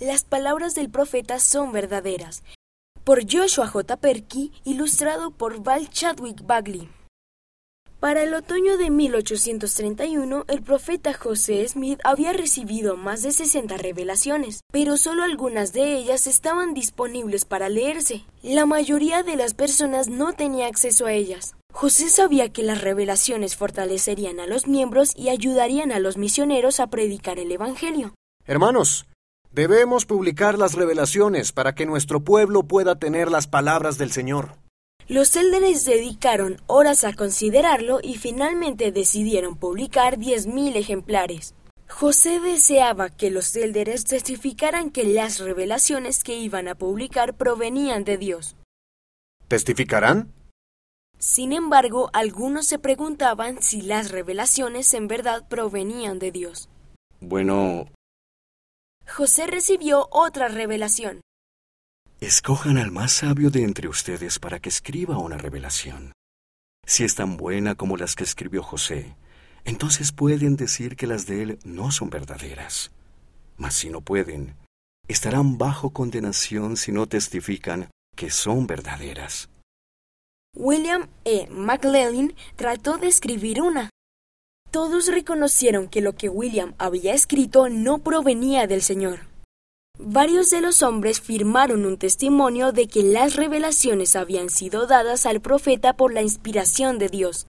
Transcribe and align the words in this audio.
Las 0.00 0.24
palabras 0.24 0.74
del 0.74 0.88
profeta 0.88 1.38
son 1.38 1.72
verdaderas. 1.72 2.42
Por 3.04 3.30
Joshua 3.30 3.66
J. 3.66 3.98
Perky, 3.98 4.50
ilustrado 4.64 5.30
por 5.30 5.62
Val 5.62 5.90
Chadwick 5.90 6.46
Bagley. 6.46 6.88
Para 8.00 8.22
el 8.22 8.32
otoño 8.32 8.78
de 8.78 8.88
1831, 8.88 10.46
el 10.48 10.62
profeta 10.62 11.12
José 11.12 11.68
Smith 11.68 12.00
había 12.02 12.32
recibido 12.32 12.96
más 12.96 13.22
de 13.22 13.30
60 13.30 13.76
revelaciones, 13.76 14.60
pero 14.72 14.96
solo 14.96 15.22
algunas 15.22 15.74
de 15.74 15.96
ellas 15.98 16.26
estaban 16.26 16.72
disponibles 16.72 17.44
para 17.44 17.68
leerse. 17.68 18.24
La 18.42 18.64
mayoría 18.64 19.22
de 19.22 19.36
las 19.36 19.52
personas 19.52 20.08
no 20.08 20.32
tenía 20.32 20.66
acceso 20.66 21.04
a 21.04 21.12
ellas. 21.12 21.56
José 21.74 22.08
sabía 22.08 22.48
que 22.48 22.62
las 22.62 22.80
revelaciones 22.80 23.54
fortalecerían 23.54 24.40
a 24.40 24.46
los 24.46 24.66
miembros 24.66 25.12
y 25.14 25.28
ayudarían 25.28 25.92
a 25.92 25.98
los 25.98 26.16
misioneros 26.16 26.80
a 26.80 26.86
predicar 26.86 27.38
el 27.38 27.52
Evangelio. 27.52 28.14
Hermanos, 28.46 29.04
debemos 29.52 30.06
publicar 30.06 30.58
las 30.58 30.74
revelaciones 30.74 31.52
para 31.52 31.74
que 31.74 31.86
nuestro 31.86 32.20
pueblo 32.20 32.62
pueda 32.62 32.96
tener 32.98 33.30
las 33.30 33.46
palabras 33.46 33.98
del 33.98 34.12
Señor. 34.12 34.56
Los 35.08 35.34
élderes 35.34 35.84
dedicaron 35.84 36.60
horas 36.66 37.02
a 37.04 37.14
considerarlo 37.14 37.98
y 38.02 38.16
finalmente 38.16 38.92
decidieron 38.92 39.56
publicar 39.56 40.18
10.000 40.18 40.76
ejemplares. 40.76 41.54
José 41.88 42.38
deseaba 42.38 43.10
que 43.10 43.30
los 43.30 43.56
élderes 43.56 44.04
testificaran 44.04 44.90
que 44.90 45.02
las 45.02 45.40
revelaciones 45.40 46.22
que 46.22 46.36
iban 46.36 46.68
a 46.68 46.76
publicar 46.76 47.34
provenían 47.34 48.04
de 48.04 48.16
Dios. 48.16 48.54
¿Testificarán? 49.48 50.32
Sin 51.18 51.52
embargo, 51.52 52.08
algunos 52.12 52.66
se 52.66 52.78
preguntaban 52.78 53.60
si 53.60 53.82
las 53.82 54.12
revelaciones 54.12 54.94
en 54.94 55.08
verdad 55.08 55.46
provenían 55.48 56.20
de 56.20 56.30
Dios. 56.30 56.68
Bueno, 57.20 57.88
José 59.10 59.48
recibió 59.48 60.06
otra 60.12 60.48
revelación. 60.48 61.20
escojan 62.20 62.78
al 62.78 62.92
más 62.92 63.12
sabio 63.12 63.50
de 63.50 63.64
entre 63.64 63.88
ustedes 63.88 64.38
para 64.38 64.60
que 64.60 64.68
escriba 64.68 65.18
una 65.18 65.36
revelación. 65.36 66.12
Si 66.86 67.02
es 67.02 67.16
tan 67.16 67.36
buena 67.36 67.74
como 67.74 67.96
las 67.96 68.14
que 68.14 68.24
escribió 68.24 68.62
José, 68.62 69.16
entonces 69.64 70.12
pueden 70.12 70.56
decir 70.56 70.96
que 70.96 71.08
las 71.08 71.26
de 71.26 71.42
él 71.42 71.58
no 71.64 71.90
son 71.90 72.08
verdaderas. 72.08 72.92
Mas 73.56 73.74
si 73.74 73.90
no 73.90 74.00
pueden, 74.00 74.54
estarán 75.08 75.58
bajo 75.58 75.90
condenación 75.90 76.76
si 76.76 76.92
no 76.92 77.06
testifican 77.06 77.90
que 78.16 78.30
son 78.30 78.66
verdaderas. 78.66 79.48
William 80.54 81.08
E. 81.24 81.48
McLean 81.50 82.34
trató 82.54 82.96
de 82.96 83.08
escribir 83.08 83.60
una. 83.60 83.90
Todos 84.70 85.08
reconocieron 85.08 85.88
que 85.88 86.00
lo 86.00 86.14
que 86.14 86.28
William 86.28 86.74
había 86.78 87.12
escrito 87.12 87.68
no 87.68 87.98
provenía 87.98 88.68
del 88.68 88.82
Señor. 88.82 89.20
Varios 89.98 90.50
de 90.50 90.60
los 90.60 90.82
hombres 90.82 91.20
firmaron 91.20 91.84
un 91.84 91.98
testimonio 91.98 92.70
de 92.70 92.86
que 92.86 93.02
las 93.02 93.34
revelaciones 93.34 94.14
habían 94.14 94.48
sido 94.48 94.86
dadas 94.86 95.26
al 95.26 95.40
profeta 95.40 95.94
por 95.94 96.14
la 96.14 96.22
inspiración 96.22 96.98
de 96.98 97.08
Dios. 97.08 97.38